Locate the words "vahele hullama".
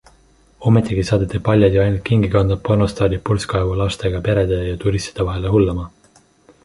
5.29-5.87